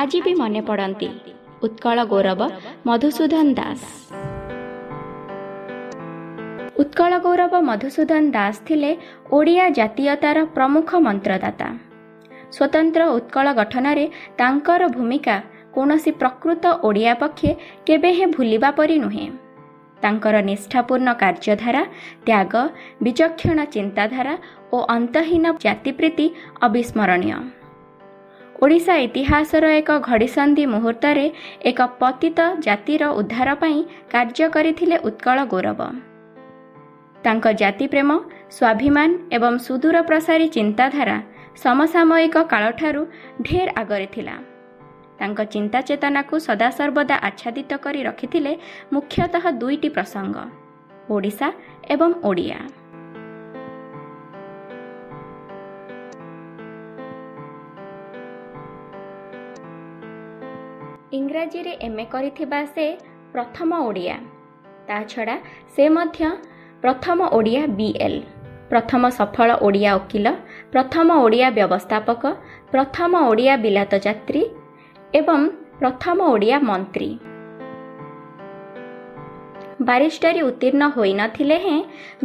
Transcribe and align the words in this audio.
ଆଜି 0.00 0.18
ବି 0.24 0.32
ମନେ 0.40 0.60
ପଡ଼ନ୍ତି 0.68 1.08
ଉତ୍କଳ 1.66 1.98
ଗୌରବ 2.12 2.40
ମଧୁସୂଦନ 2.88 3.46
ଦାସ 3.58 3.80
ଉତ୍କଳ 6.82 7.12
ଗୌରବ 7.24 7.54
ମଧୁସୂଦନ 7.68 8.24
ଦାସ 8.36 8.56
ଥିଲେ 8.68 8.90
ଓଡ଼ିଆ 9.38 9.64
ଜାତୀୟତାର 9.78 10.38
ପ୍ରମୁଖ 10.56 10.90
ମନ୍ତ୍ରଦାତା। 11.06 11.68
ସ୍ୱତନ୍ତ୍ର 12.56 13.02
ଉତ୍କଳ 13.16 13.46
ଗଠନରେ 13.60 14.04
ତାଙ୍କର 14.40 14.82
ଭୂମିକା 14.96 15.36
କୌଣସି 15.74 16.10
ପ୍ରକୃତ 16.20 16.64
ଓଡ଼ିଆ 16.88 17.12
ପକ୍ଷେ 17.22 17.50
କେବେ 17.86 18.10
ହେଁ 18.18 18.28
ଭୁଲିବା 18.36 18.70
ପରି 18.78 18.96
ନୁହେଁ। 19.04 19.26
ତାଙ୍କର 20.02 20.36
ନିଷ୍ଠାପୂର୍ଣ୍ଣ 20.50 21.08
କାର୍ଯ୍ୟଧାରା 21.22 21.82
ତ୍ୟାଗ 22.26 22.52
ବିଚକ୍ଷଣ 23.04 23.58
ଚିନ୍ତାଧାରା 23.74 24.34
ଓ 24.74 24.78
ଅନ୍ତହୀନ 24.96 25.44
ଜାତିପ୍ରୀତି 25.64 26.26
ଅବିସ୍ମରଣୀୟ। 26.66 27.59
ଓଡ଼ିଶା 28.58 28.94
ଇତିହାସର 29.06 29.64
ଏକ 29.80 29.90
ଘଡ଼ିସନ୍ଧି 30.08 30.64
ମୁହୂର୍ତ୍ତରେ 30.74 31.26
ଏକ 31.70 31.78
ପତିତ 32.00 32.38
ଜାତିର 32.66 33.02
ଉଦ୍ଧାର 33.20 33.48
ପାଇଁ 33.62 33.78
କାର୍ଯ୍ୟ 34.12 34.46
କରିଥିଲେ 34.54 34.96
ଉତ୍କଳ 35.08 35.38
ଗୌରବ। 35.52 35.80
ତାଙ୍କ 37.24 37.44
ଜାତିପ୍ରେମ 37.62 38.10
ସ୍ୱାଭିମାନ 38.56 39.10
ଏବଂ 39.36 39.52
ସୁଦୂର 39.66 39.96
ପ୍ରସାରୀ 40.08 40.46
ଚିନ୍ତାଧାରା 40.56 41.16
ସମସାମୟିକ 41.64 42.36
କାଳଠାରୁ 42.52 43.02
ଢେର 43.46 43.68
ଆଗରେ 43.80 44.06
ଥିଲା। 44.14 44.36
ତାଙ୍କ 45.18 45.38
ଚିନ୍ତା 45.52 45.78
ଚେତନାକୁ 45.88 46.34
ସଦାସର୍ବଦା 46.48 47.16
ଆଚ୍ଛାଦିତ 47.28 47.70
କରି 47.84 48.00
ରଖିଥିଲେ 48.08 48.52
ମୁଖ୍ୟତଃ 48.92 49.44
ଦୁଇଟି 49.60 49.88
ପ୍ରସଙ୍ଗ 49.96 50.36
ଓଡ଼ିଶା 51.10 51.48
ଏବଂ 51.94 52.10
ଓଡ଼ିଆ। 52.28 52.60
ଇଂରାଜୀରେ 61.30 61.72
ଏମ୍ 61.86 61.98
ଏ 62.02 62.04
କରିଥିବା 62.12 62.58
ସେ 62.74 62.84
ପ୍ରଥମ 63.34 63.70
ଓଡ଼ିଆ। 63.88 64.14
ତା 64.86 64.96
ଛଡ଼ା 65.10 65.36
ସେ 65.74 65.84
ମଧ୍ୟ 65.96 66.22
ପ୍ରଥମ 66.82 67.18
ଓଡ଼ିଆ 67.36 67.62
ବି 67.78 67.88
ଏଲ୍ 68.06 68.20
ପ୍ରଥମ 68.70 69.02
ସଫଳ 69.18 69.48
ଓଡ଼ିଆ 69.66 69.90
ଓକିଲ 69.98 70.28
ପ୍ରଥମ 70.72 71.08
ଓଡ଼ିଆ 71.24 71.48
ବ୍ୟବସ୍ଥାପକ 71.58 72.22
ପ୍ରଥମ 72.72 73.12
ଓଡ଼ିଆ 73.30 73.54
ବିଲାତ 73.64 73.92
ଯାତ୍ରୀ 74.06 74.42
ଏବଂ 75.20 75.40
ପ୍ରଥମ 75.80 76.18
ଓଡ଼ିଆ 76.34 76.56
ମନ୍ତ୍ରୀ। 76.70 77.10
ବାରିଷ୍ଟରୀ 79.88 80.40
ଉତ୍ତୀର୍ଣ୍ଣ 80.48 80.82
ହୋଇନଥିଲେ 80.96 81.58
ହେଁ 81.66 81.78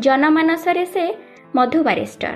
ଜନମାନସରେ 0.05 0.85
ସେ 0.93 1.05
ମଧୁ 1.57 1.79
ବାରିଷ୍ଟର। 1.87 2.35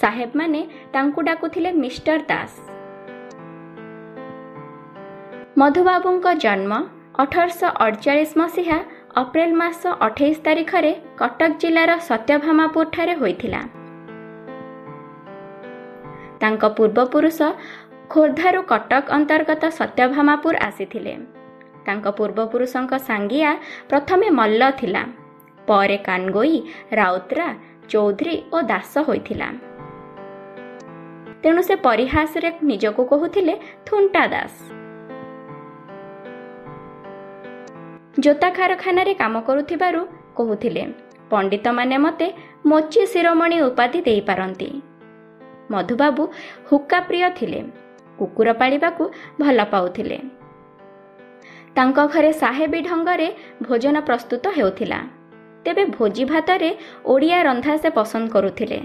ସାହେବମାନେ 0.00 0.60
ତାଙ୍କୁ 0.94 1.20
ଡାକୁଥିଲେ 1.28 1.70
ମିଷ୍ଟର 1.82 2.20
ଦାସ। 2.32 2.71
ମଧୁବାବୁଙ୍କ 5.62 6.26
ଜନ୍ମ 6.44 6.72
ଅଠରଶହ 7.22 7.68
ଅଡ଼ଚାଳିଶ 7.84 8.30
ମସିହା 8.40 8.78
ଅପ୍ରେଲ 9.22 9.50
ମାସ 9.60 9.82
ଅଠେଇଶ 10.06 10.36
ତାରିଖରେ 10.46 10.92
କଟକ 11.20 11.50
ଜିଲ୍ଲାର 11.62 11.90
ସତ୍ୟଭାମାପୁରଠାରେ 12.08 13.14
ହୋଇଥିଲା। 13.20 13.60
ତାଙ୍କ 16.42 16.62
ପୂର୍ବପୁରୁଷ 16.78 17.38
ଖୋର୍ଦ୍ଧାରୁ 18.12 18.60
କଟକ 18.72 19.04
ଅନ୍ତର୍ଗତ 19.18 19.62
ସତ୍ୟଭାମାପୁର 19.78 20.54
ଆସିଥିଲେ। 20.68 21.14
ତାଙ୍କ 21.86 22.06
ପୂର୍ବପୁରୁଷଙ୍କ 22.18 22.92
ସାଙ୍ଗିଆ 23.08 23.50
ପ୍ରଥମେ 23.90 24.26
ମଲ୍ଲ 24.38 24.62
ଥିଲା 24.80 25.02
ପରେ 25.68 25.98
କାନଗୋଇ 26.08 26.58
ରାଉତରା 26.98 27.48
ଚୌଧୁରୀ 27.92 28.36
ଓ 28.54 28.56
ଦାସ 28.72 28.94
ହୋଇଥିଲା। 29.08 29.48
ତେଣୁ 31.42 31.60
ସେ 31.68 31.74
ପରିହାସରେ 31.86 32.48
ନିଜକୁ 32.70 33.02
କହୁଥିଲେ 33.12 33.54
ଥୁଣ୍ଟା 33.86 34.24
ଦାସ। 34.34 34.81
ଜୋତା 38.20 38.48
କାରଖାନାରେ 38.50 39.14
କାମ 39.14 39.40
କରୁଥିବାରୁ 39.40 40.00
କହୁଥିଲେ 40.36 40.82
ପଣ୍ଡିତମାନେ 41.30 41.96
ମୋତେ 41.98 42.26
ମୋଚି 42.66 43.02
ଶିରୋମଣି 43.06 43.60
ଉପାଧି 43.60 44.00
ଦେଇପାରନ୍ତି 44.02 44.68
ମଧୁବାବୁ 45.70 46.22
ହୁକା 46.70 46.98
ପ୍ରିୟ 47.00 47.28
ଥିଲେ 47.34 47.60
କୁକୁର 48.18 48.48
ପାଳିବାକୁ 48.52 49.02
ଭଲ 49.40 49.64
ପାଉଥିଲେ। 49.64 50.18
ତାଙ୍କ 51.74 51.98
ଘରେ 52.06 52.32
ସାହେବୀ 52.32 52.80
ଢଙ୍ଗରେ 52.80 53.28
ଭୋଜନ 53.62 53.96
ପ୍ରସ୍ତୁତ 54.00 54.44
ହେଉଥିଲା। 54.48 54.98
ତେବେ 55.64 55.84
ଭୋଜି 55.84 56.24
ଭାତରେ 56.24 56.70
ଓଡ଼ିଆ 57.06 57.38
ରନ୍ଧା 57.42 57.76
ସେ 57.76 57.90
ପସନ୍ଦ 57.90 58.28
କରୁଥିଲେ। 58.28 58.80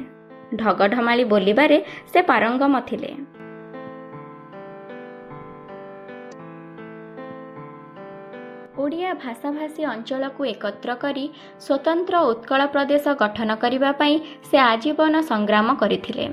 ଢଗଢମାଳି 0.56 1.24
ବୋଲିବାରେ 1.24 1.78
ସେ 2.14 2.22
ପାରଙ୍ଗମ 2.22 2.80
ଥିଲେ। 2.80 3.37
ଓଡ଼ିଆ 8.82 9.12
ଭାଷାଭାଷୀ 9.24 9.84
ଅଞ୍ଚଳକୁ 9.94 10.42
ଏକତ୍ର 10.54 10.90
କରି 11.04 11.26
ସ୍ୱତନ୍ତ୍ର 11.66 12.16
ଉତ୍କଳ 12.32 12.62
ପ୍ରଦେଶ 12.74 13.06
ଗଠନ 13.22 13.50
କରିବା 13.64 13.92
ପାଇଁ 14.02 14.16
ସେ 14.50 14.58
ଆଜୀବନ 14.72 15.14
ସଂଗ୍ରାମ 15.32 15.68
କରିଥିଲେ। 15.82 16.26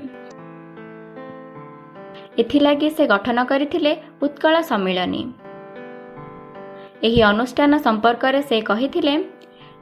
ଏଥିଲାଗି 2.41 2.89
ସେ 2.97 3.03
ଗଠନ 3.13 3.37
କରିଥିଲେ 3.51 3.91
ଉତ୍କଳ 4.25 4.55
ସମ୍ମିଳନୀ। 4.71 5.21
ଏହି 7.07 7.21
ଅନୁଷ୍ଠାନ 7.31 7.71
ସମ୍ପର୍କରେ 7.87 8.41
ସେ 8.49 8.57
କହିଥିଲେ 8.69 9.13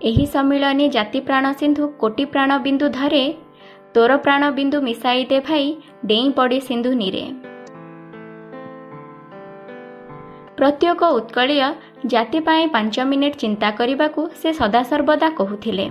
ଏହି 0.09 0.25
ସମ୍ମିଳନୀ 0.34 0.85
ଜାତି 0.95 1.19
ପ୍ରାଣ 1.28 1.45
ସିନ୍ଧୁ 1.59 1.84
କୋଟି 2.01 2.25
ପ୍ରାଣ 2.34 2.51
ବିନ୍ଦୁ 2.66 2.88
ଧରେ 3.00 3.24
ତୋର 3.94 4.12
ପ୍ରାଣ 4.25 4.44
ବିନ୍ଦୁ 4.57 4.78
ମିଶାଇ 4.88 5.22
ଦେ 5.31 5.38
ଭାଇ 5.47 5.66
ଡେଇଁ 6.09 6.30
ପଡ଼ି 6.38 6.59
ସିନ୍ଧୁ 6.68 6.91
ନିରେ। 7.01 7.25
ପ୍ରତ୍ୟେକ 10.57 11.01
ଉତ୍କଳୀୟ 11.19 11.68
ଜାତି 12.11 12.39
ପାଇଁ 12.39 12.63
ପାଞ୍ଚ 12.67 12.95
ମିନିଟ୍ 13.09 13.37
ଚିନ୍ତା 13.37 13.69
କରିବାକୁ 13.71 14.21
ସେ 14.41 14.49
ସଦାସର୍ବଦା 14.53 15.29
କହୁଥିଲେ। 15.39 15.85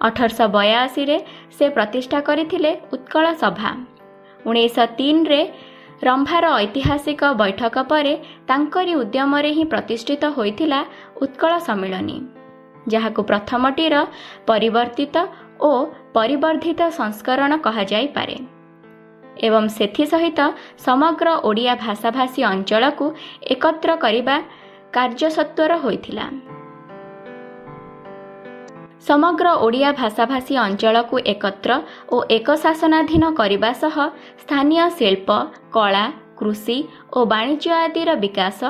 ଅଠରଶହ 0.00 0.46
ବୟାଅଶୀରେ 0.56 1.18
ସେ 1.56 1.64
ପ୍ରତିଷ୍ଠା 1.68 2.18
କରିଥିଲେ 2.20 2.70
ଉତ୍କଳ 2.92 3.24
ସଭା। 3.42 3.70
ଉଣେଇଶହ 4.46 4.86
ତିନିରେ 4.98 5.40
ରମ୍ଭାର 6.02 6.44
ଐତିହାସିକ 6.64 7.22
ବୈଠକ 7.42 7.74
ପରେ 7.90 8.14
ତାଙ୍କରି 8.48 8.92
ଉଦ୍ୟମରେ 8.94 9.50
ହିଁ 9.56 9.64
ପ୍ରତିଷ୍ଠିତ 9.64 10.24
ହୋଇଥିଲା 10.36 10.80
ଉତ୍କଳ 11.22 11.52
ସମ୍ମିଳନୀ 11.58 12.18
ଯାହାକୁ 12.88 13.20
ପ୍ରଥମଟିର 13.30 13.94
ପରିବର୍ତ୍ତିତ 14.46 15.16
ଓ 15.60 15.70
ପରିବର୍ଦ୍ଧିତ 16.16 16.80
ସଂସ୍କରଣ 16.98 17.52
କୁହାଯାଇପାରେ। 17.64 18.36
ଏବଂ 19.46 19.64
ସେଥିସହିତ 19.68 20.40
ସମଗ୍ର 20.86 21.28
ଓଡ଼ିଆ 21.48 21.74
ଭାଷାଭାଷୀ 21.84 22.40
ଅଞ୍ଚଳକୁ 22.52 23.06
ଏକତ୍ର 23.54 23.90
କରିବା 23.96 24.36
କାର୍ଯ୍ୟସତ୍ୱର 24.96 25.72
ହୋଇଥିଲା। 25.84 26.26
ସମଗ୍ର 29.08 29.46
ଓଡ଼ିଆ 29.64 29.90
ଭାଷାଭାଷୀ 30.00 30.54
ଅଞ୍ଚଳକୁ 30.66 31.16
ଏକତ୍ର 31.32 31.70
ଓ 32.14 32.16
ଏକ 32.36 32.48
ଶାସନାଧୀନ 32.64 33.24
କରିବା 33.40 33.70
ସହ 33.82 33.96
ସ୍ଥାନୀୟ 34.42 34.86
ଶିଳ୍ପ 34.98 35.28
କଳା 35.76 36.04
କୃଷି 36.38 36.78
ଓ 37.16 37.18
ବାଣିଜ୍ୟ 37.32 37.70
ଆଦିର 37.84 38.10
ବିକାଶ 38.24 38.60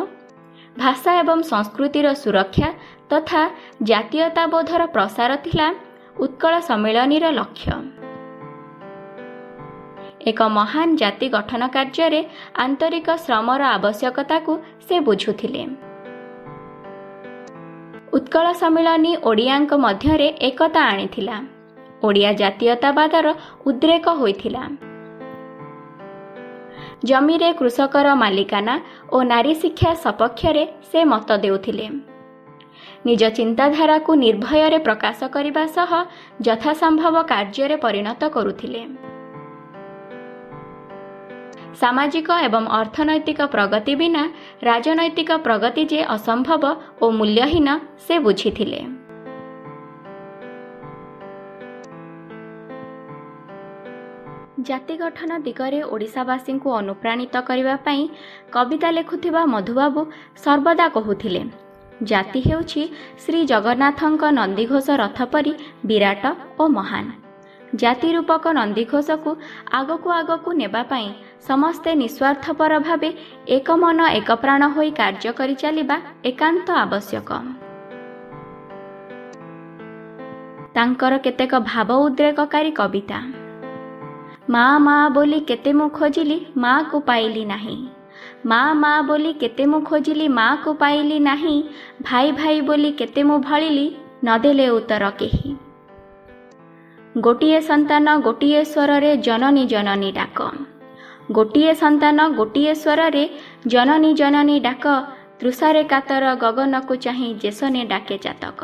ଭାଷା 0.83 1.11
ଏବଂ 1.23 1.39
ସଂସ୍କୃତିର 1.53 2.07
ସୁରକ୍ଷା 2.23 2.69
ତଥା 3.11 3.43
ଜାତୀୟତାବୋଧର 3.91 4.83
ପ୍ରସାର 4.95 5.31
ଥିଲା 5.47 5.69
ଉତ୍କଳ 6.25 6.53
ସମ୍ମିଳନୀର 6.69 7.25
ଲକ୍ଷ୍ୟ। 7.39 7.77
ଏକ 10.31 10.41
ମହାନ 10.59 10.89
ଜାତି 11.01 11.27
ଗଠନ 11.35 11.63
କାର୍ଯ୍ୟରେ 11.77 12.21
ଆନ୍ତରିକ 12.65 13.09
ଶ୍ରମର 13.25 13.63
ଆବଶ୍ୟକତାକୁ 13.77 14.53
ସେ 14.87 14.97
ବୁଝୁଥିଲେ। 15.09 15.63
ଉତ୍କଳ 18.15 18.47
ସମ୍ମିଳନୀ 18.53 19.17
ଓଡ଼ିଆଙ୍କ 19.23 19.73
ମଧ୍ୟରେ 19.75 20.29
ଏକତା 20.41 20.81
ଆଣିଥିଲା। 20.81 21.37
ଓଡ଼ିଆ 22.03 22.33
ଜାତୀୟତାବାଦର 22.33 23.27
ଉଦ୍ରେକ 23.67 24.07
ହୋଇଥିଲା। 24.09 24.63
ଜମିରେ 27.05 27.49
କୃଷକର 27.53 28.07
ମାଲିକାନା 28.15 28.75
ଓ 29.13 29.23
ନାରୀ 29.23 29.55
ଶିକ୍ଷା 29.55 29.91
ସପକ୍ଷରେ 29.95 30.65
ସେ 30.93 31.01
ମତ 31.05 31.29
ଦେଉଥିଲେ। 31.37 31.87
ନିଜ 33.07 33.23
ଚିନ୍ତାଧାରାକୁ 33.31 34.11
ନିର୍ଭୟରେ 34.15 34.79
ପ୍ରକାଶ 34.79 35.19
କରିବା 35.29 35.65
ସହ 35.67 35.91
ଯଥାସମ୍ଭବ 36.41 37.17
କାର୍ଯ୍ୟରେ 37.23 37.77
ପରିଣତ 37.77 38.23
କରୁଥିଲେ। 38.29 39.04
ସାମାଜିକ 41.81 42.29
ଏବଂ 42.49 42.65
ଅର୍ଥନୈତିକ 42.81 43.41
ପ୍ରଗତି 43.55 43.95
ବିନା 44.01 44.23
ରାଜନୈତିକ 44.69 45.31
ପ୍ରଗତି 45.47 45.83
ଯେ 45.93 46.01
ଅସମ୍ଭବ 46.17 46.65
ଓ 47.03 47.07
ମୂଲ୍ୟହୀନ 47.19 47.69
ସେ 48.07 48.15
ବୁଝିଥିଲେ। 48.27 48.81
ଜାତି 54.69 54.95
ଗଠନ 55.01 55.31
ଦିଗରେ 55.47 55.81
ଓଡ଼ିଶାବାସୀଙ୍କୁ 55.95 56.69
ଅନୁପ୍ରାଣିତ 56.81 57.35
କରିବା 57.49 57.75
ପାଇଁ 57.87 58.03
କବିତା 58.55 58.89
ଲେଖୁଥିବା 58.97 59.43
ମଧୁବାବୁ 59.55 60.01
ସର୍ବଦା 60.45 60.87
କହୁଥିଲେ 60.97 61.43
ଜାତି 62.03 62.41
ହେଉଛି 62.47 62.83
ଶ୍ରୀ 63.25 63.41
ଜଗନ୍ନାଥଙ୍କ 63.53 64.23
ନନ୍ଦିଘୋଷ 64.39 64.87
ରଥ 65.03 65.19
ପରି 65.35 65.53
ବିରାଟ 65.91 66.25
ଓ 66.59 66.65
ମହାନ। 66.79 67.24
ଜାତି 67.75 68.09
ରୂପକ 68.13 68.45
ନନ୍ଦିଘୋଷକୁ 68.53 69.31
ଆଗକୁ 69.73 70.11
ଆଗକୁ 70.11 70.51
ନେବା 70.53 70.83
ପାଇଁ 70.83 71.09
ସମସ୍ତେ 71.49 71.91
ନିଃସ୍ୱାର୍ଥପର 71.95 72.73
ଭାବେ 72.79 73.11
ଏକ 73.49 73.69
ମନ 73.77 73.99
ଏକ 74.09 74.29
ପ୍ରାଣ 74.35 74.63
ହୋଇ 74.69 74.91
କାର୍ଯ୍ୟ 74.91 75.33
କରି 75.33 75.55
ଚାଲିବା 75.55 75.97
ଏକାନ୍ତ 76.25 76.67
ଆବଶ୍ୟକ। 76.85 77.31
ତାଙ୍କର 80.75 81.15
କେତେକ 81.19 81.53
ଭାବ 81.61 81.89
ଉଦ୍ରେକକାରୀ 81.97 82.71
କବିତା। 82.71 83.19
ମା 84.51 84.65
ମା 84.79 84.97
ବୋଲି 85.09 85.41
କେତେ 85.41 85.73
ମୁଁ 85.73 85.89
ଖୋଜିଲି 85.89 86.47
ମାକୁ 86.57 87.01
ପାଇଲି 87.01 87.45
ନାହିଁ। 87.45 87.77
ମା 88.47 88.63
ମା 88.75 89.03
ବୋଲି 89.03 89.33
କେତେ 89.33 89.65
ମୁଁ 89.67 89.81
ଖୋଜିଲି 89.81 90.29
ମାକୁ 90.29 90.71
ପାଇଲି 90.75 91.19
ନାହିଁ। 91.19 91.57
ଭାଇ 92.03 92.33
ଭାଇ 92.33 92.61
ବୋଲି 92.61 92.91
କେତେ 92.93 93.23
ମୁଁ 93.23 93.39
ଭଳିଲି 93.39 93.87
ନଦେଲେ 94.25 94.67
ଉତ୍ତର 94.69 95.11
କେହି। 95.11 95.64
ଗୋଟିଏ 97.15 97.61
ସନ୍ତାନ 97.61 98.19
ଗୋଟିଏ 98.19 98.65
ସ୍ୱରରେ 98.65 99.17
ଜନନୀ 99.17 99.67
ଜନନୀ 99.67 100.13
ଡାକ। 100.13 100.39
ଗୋଟିଏ 101.31 101.75
ସନ୍ତାନ 101.75 102.29
ଗୋଟିଏ 102.29 102.75
ସ୍ୱରରେ 102.75 103.29
ଜନନୀ 103.67 104.15
ଜନନୀ 104.15 104.61
ଡାକ। 104.61 104.85
ତୃଷାରେ 105.41 105.85
କାତର 105.85 106.35
ଗଗନକୁ 106.35 106.95
ଚାହିଁ 106.97 107.35
ଜେସନେ 107.35 107.85
ଡାକେ 107.85 108.19
ଜାତକ। 108.19 108.61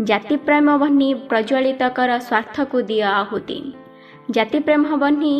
ଜାତିପ୍ରେମ 0.00 0.78
ବହ୍ନି 0.78 1.14
ପ୍ରଜ୍ୱଳିତ 1.14 1.82
କର 1.96 2.18
ସ୍ୱାର୍ଥକୁ 2.18 2.78
ଦିଅ 2.82 3.06
ଆହୁତି। 3.12 3.74
ଜାତିପ୍ରେମ 4.30 4.84
ବହ୍ନି 4.96 5.34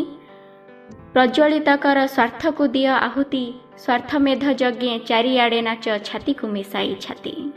ପ୍ରଜ୍ୱଳିତ 1.14 1.68
କର 1.76 2.06
ସ୍ୱାର୍ଥକୁ 2.06 2.64
ଦିଅ 2.66 2.92
ଆହୁତି। 3.08 3.44
ସ୍ୱାର୍ଥମେଧ 3.78 4.44
ଯଜ୍ଞେ 4.60 4.98
ଚାରିଆଡ଼େ 5.08 5.60
ନାଚ 5.62 5.84
ଛାତିକୁ 6.04 6.46
ମିଶାଇ 6.48 6.96
ଛାତି। 7.00 7.51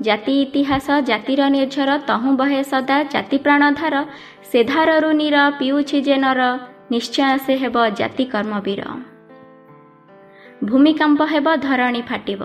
ଜାତି 0.00 0.32
ଇତିହାସ 0.42 0.86
ଜାତିର 1.00 1.48
ନିର୍ଝର 1.48 1.90
ତହୁଁ 2.08 2.32
ବହେ 2.36 2.62
ସଦା 2.62 3.02
ଜାତି 3.02 3.36
ପ୍ରାଣଧାର 3.38 3.94
ସେ 4.50 4.64
ଧାରରୁ 4.64 5.10
ନୀର 5.12 5.36
ପିଉଛି 5.58 5.98
ଯେ 6.00 6.16
ନର 6.16 6.40
ନିଶ୍ଚୟ 6.92 7.38
ସେ 7.38 7.54
ହେବ 7.56 7.76
ଜାତି 7.90 8.24
କର୍ମବୀର। 8.24 8.82
ଭୂମିକମ୍ପ 10.64 11.20
ହେବ 11.24 11.46
ଧରଣୀ 11.56 12.02
ଫାଟିବ। 12.02 12.42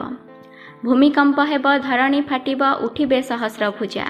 ଭୂମିକମ୍ପ 0.85 1.39
ହେବ 1.41 1.65
ଧରଣୀ 1.77 2.21
ଫାଟିବ 2.21 2.61
ଉଠିବେ 2.81 3.19
ସହସ୍ର 3.21 3.63
ଭୁଜା 3.79 4.05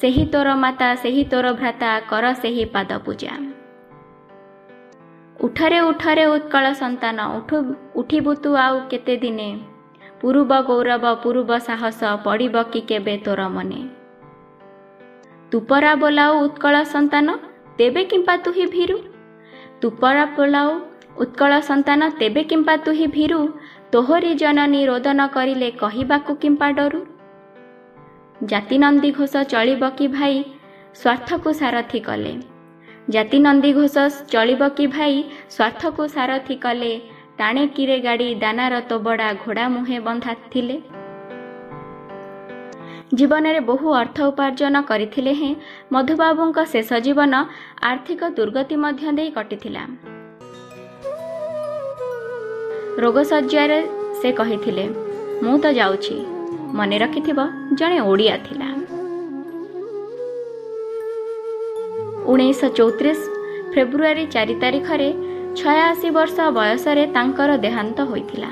ସେହି 0.00 0.24
ତୋର 0.32 0.48
ମାତା 0.54 0.88
ସେହି 0.94 1.24
ତୋର 1.24 1.46
ଭ୍ରାତା 1.52 1.90
କର 2.10 2.24
ସେହି 2.34 2.64
ପାଦ 2.64 2.90
ପୂଜା। 3.04 3.32
ଉଠରେ 5.40 5.80
ଉଠରେ 5.80 6.24
ଉତ୍କଳ 6.26 6.64
ସନ୍ତାନ 6.72 7.18
ଉଠୁ 7.36 7.56
ଉଠିବୁ 7.94 8.32
ତୁ 8.34 8.50
ଆଉ 8.56 8.76
କେତେ 8.90 9.16
ଦିନେ? 9.16 9.50
ପୂର୍ବ 10.20 10.60
ଗୌରବ 10.60 11.14
ପୂର୍ବ 11.14 11.58
ସାହସ 11.58 12.00
ପଡ଼ିବ 12.24 12.62
କି 12.62 12.80
କେବେ 12.80 13.16
ତୋର 13.24 13.48
ମନେ? 13.48 13.80
ତୁପରା 15.52 15.94
ବୋଲାଉ 15.94 16.32
ଉତ୍କଳ 16.44 16.74
ସନ୍ତାନ 16.84 17.26
ତେବେ 17.78 18.04
କିମ୍ପା 18.04 18.36
ତୁହି 18.36 18.66
ଭୀରୁ? 18.66 18.98
ତୁପରା 19.80 20.24
ବୋଲାଉ 20.36 20.70
ଉତ୍କଳ 21.18 21.60
ସନ୍ତାନ 21.60 22.10
ତେବେ 22.10 22.42
କିମ୍ପା 22.44 22.76
ତୁହି 22.76 23.06
ଭୀରୁ? 23.06 23.40
ତୋହରି 23.92 24.34
ଜନନୀ 24.34 24.86
ରୋଦନ 24.86 25.26
କରିଲେ 25.26 25.70
କହିବାକୁ 25.70 26.32
କିମ୍ପା 26.34 26.68
ଡରୁ? 26.72 27.00
ଜାତିନନ୍ଦୀ 28.44 29.10
ଘୋଷ 29.10 29.34
ଚଳିବ 29.42 29.90
କି 29.90 30.06
ଭାଇ? 30.08 30.44
ସ୍ୱାର୍ଥକୁ 30.94 31.50
ସାରଥି 31.52 32.00
କଲେ। 32.00 32.34
ଜାତିନନ୍ଦୀ 33.10 33.72
ଘୋଷ 33.72 33.96
ଚଳିବ 34.32 34.68
କି 34.68 34.86
ଭାଇ? 34.86 35.16
ସ୍ୱାର୍ଥକୁ 35.50 36.02
ସାରଥି 36.08 36.56
କଲେ 36.56 36.92
ଟାଣେ 37.40 37.62
କିରେ 37.66 37.96
ଗାଡ଼ି 37.98 38.28
ଦାନାର 38.34 38.80
ତୋବଡ଼ା 38.88 39.28
ଘୋଡ଼ା 39.42 39.64
ମୁହେଁ 39.68 39.98
ବନ୍ଧା 40.06 40.32
ଥିଲେ। 40.52 40.76
ଜୀବନରେ 43.14 43.60
ବହୁ 43.60 43.86
ଅର୍ଥ 43.94 44.18
ଉପାର୍ଜନ 44.22 44.82
କରିଥିଲେ 44.82 45.32
ହେଁ 45.32 45.52
ମଧୁବାବୁଙ୍କ 45.92 46.58
ଶେଷ 46.72 46.90
ଜୀବନ 47.06 47.34
ଆର୍ଥିକ 47.82 48.20
ଦୁର୍ଗତି 48.36 48.76
ମଧ୍ୟ 48.76 49.06
ଦେଇ 49.18 49.30
କଟିଥିଲା। 49.30 49.82
ରୋଗଶଯ୍ୟାରେ 52.98 53.80
ସେ 54.20 54.28
କହିଥିଲେ 54.32 54.84
ମୁଁ 55.42 55.56
ତ 55.58 55.66
ଯାଉଛି। 55.72 56.16
ମନେ 56.74 56.96
ରଖିଥିବ 56.98 57.38
ଜଣେ 57.74 57.98
ଓଡ଼ିଆ 58.00 58.36
ଥିଲା। 58.46 58.68
ଉଣେଇଶହ 62.26 62.68
ଚଉତିରିଶ 62.78 63.20
ଫେବୃଆରୀ 63.74 64.24
ଚାରି 64.26 64.54
ତାରିଖରେ 64.54 65.10
ଛୟାଅଶୀ 65.58 66.10
ବର୍ଷ 66.10 66.36
ବୟସରେ 66.56 67.04
ତାଙ୍କର 67.14 67.50
ଦେହାନ୍ତ 67.64 67.98
ହୋଇଥିଲା। 68.10 68.50